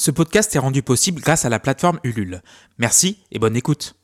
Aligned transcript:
Ce 0.00 0.10
podcast 0.10 0.56
est 0.56 0.58
rendu 0.58 0.82
possible 0.82 1.20
grâce 1.20 1.44
à 1.44 1.50
la 1.50 1.58
plateforme 1.58 2.00
Ulule. 2.04 2.40
Merci 2.78 3.18
et 3.32 3.38
bonne 3.38 3.54
écoute. 3.54 3.96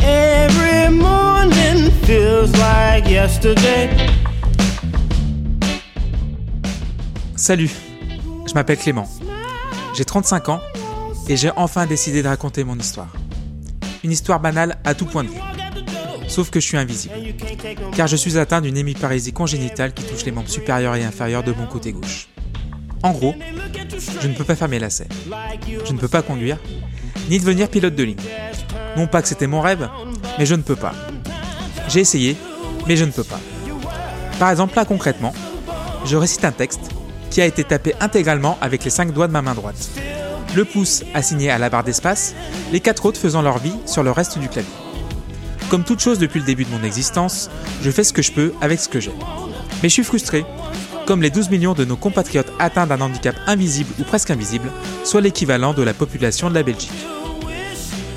Every 0.00 0.90
morning 0.90 1.90
feels 2.04 2.52
like 2.52 3.10
yesterday. 3.10 4.19
Salut, 7.40 7.70
je 8.46 8.52
m'appelle 8.52 8.76
Clément. 8.76 9.08
J'ai 9.96 10.04
35 10.04 10.50
ans 10.50 10.60
et 11.26 11.38
j'ai 11.38 11.50
enfin 11.56 11.86
décidé 11.86 12.22
de 12.22 12.28
raconter 12.28 12.64
mon 12.64 12.78
histoire. 12.78 13.08
Une 14.04 14.12
histoire 14.12 14.40
banale 14.40 14.76
à 14.84 14.92
tout 14.92 15.06
point 15.06 15.24
de 15.24 15.30
vue. 15.30 15.40
Sauf 16.28 16.50
que 16.50 16.60
je 16.60 16.66
suis 16.66 16.76
invisible. 16.76 17.14
Car 17.96 18.08
je 18.08 18.16
suis 18.16 18.36
atteint 18.36 18.60
d'une 18.60 18.76
hémiparésie 18.76 19.32
congénitale 19.32 19.94
qui 19.94 20.04
touche 20.04 20.26
les 20.26 20.32
membres 20.32 20.50
supérieurs 20.50 20.96
et 20.96 21.02
inférieurs 21.02 21.42
de 21.42 21.52
mon 21.52 21.66
côté 21.66 21.92
gauche. 21.92 22.28
En 23.02 23.12
gros, 23.12 23.34
je 24.20 24.28
ne 24.28 24.34
peux 24.34 24.44
pas 24.44 24.54
faire 24.54 24.68
mes 24.68 24.78
lacets. 24.78 25.08
Je 25.86 25.94
ne 25.94 25.98
peux 25.98 26.08
pas 26.08 26.20
conduire, 26.20 26.58
ni 27.30 27.38
devenir 27.38 27.70
pilote 27.70 27.94
de 27.94 28.02
ligne. 28.02 28.20
Non 28.98 29.06
pas 29.06 29.22
que 29.22 29.28
c'était 29.28 29.46
mon 29.46 29.62
rêve, 29.62 29.88
mais 30.38 30.44
je 30.44 30.56
ne 30.56 30.62
peux 30.62 30.76
pas. 30.76 30.92
J'ai 31.88 32.00
essayé, 32.00 32.36
mais 32.86 32.98
je 32.98 33.06
ne 33.06 33.12
peux 33.12 33.24
pas. 33.24 33.40
Par 34.38 34.50
exemple, 34.50 34.76
là 34.76 34.84
concrètement, 34.84 35.32
je 36.04 36.18
récite 36.18 36.44
un 36.44 36.52
texte 36.52 36.90
qui 37.30 37.40
a 37.40 37.46
été 37.46 37.64
tapé 37.64 37.94
intégralement 38.00 38.58
avec 38.60 38.84
les 38.84 38.90
5 38.90 39.12
doigts 39.12 39.28
de 39.28 39.32
ma 39.32 39.42
main 39.42 39.54
droite. 39.54 39.88
Le 40.56 40.64
pouce 40.64 41.04
assigné 41.14 41.50
à 41.50 41.58
la 41.58 41.70
barre 41.70 41.84
d'espace, 41.84 42.34
les 42.72 42.80
quatre 42.80 43.06
autres 43.06 43.20
faisant 43.20 43.40
leur 43.40 43.58
vie 43.58 43.76
sur 43.86 44.02
le 44.02 44.10
reste 44.10 44.38
du 44.38 44.48
clavier. 44.48 44.70
Comme 45.70 45.84
toute 45.84 46.00
chose 46.00 46.18
depuis 46.18 46.40
le 46.40 46.46
début 46.46 46.64
de 46.64 46.70
mon 46.70 46.82
existence, 46.82 47.48
je 47.82 47.90
fais 47.92 48.02
ce 48.02 48.12
que 48.12 48.22
je 48.22 48.32
peux 48.32 48.52
avec 48.60 48.80
ce 48.80 48.88
que 48.88 48.98
j'ai. 48.98 49.12
Mais 49.82 49.88
je 49.88 49.94
suis 49.94 50.04
frustré, 50.04 50.44
comme 51.06 51.22
les 51.22 51.30
12 51.30 51.50
millions 51.50 51.74
de 51.74 51.84
nos 51.84 51.96
compatriotes 51.96 52.52
atteints 52.58 52.88
d'un 52.88 53.00
handicap 53.00 53.36
invisible 53.46 53.90
ou 54.00 54.02
presque 54.02 54.30
invisible, 54.30 54.70
soit 55.04 55.20
l'équivalent 55.20 55.72
de 55.72 55.82
la 55.82 55.94
population 55.94 56.50
de 56.50 56.54
la 56.54 56.64
Belgique. 56.64 56.90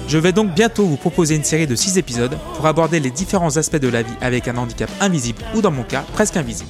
Je 0.08 0.18
vais 0.18 0.32
donc 0.32 0.54
bientôt 0.54 0.86
vous 0.86 0.98
proposer 0.98 1.36
une 1.36 1.44
série 1.44 1.68
de 1.68 1.76
6 1.76 1.98
épisodes 1.98 2.38
pour 2.56 2.66
aborder 2.66 3.00
les 3.00 3.12
différents 3.12 3.58
aspects 3.58 3.78
de 3.78 3.88
la 3.88 4.02
vie 4.02 4.14
avec 4.22 4.48
un 4.48 4.58
handicap 4.58 4.90
invisible 5.00 5.42
ou 5.56 5.62
dans 5.62 5.72
mon 5.72 5.84
cas 5.84 6.04
presque 6.14 6.38
invisible. 6.38 6.70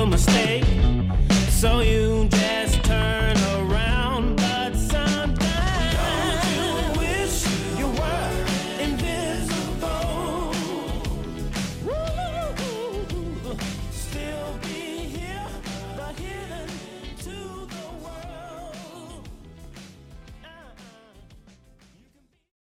a 0.00 0.06
mistake. 0.06 0.64
So 1.50 1.80
you 1.80 2.39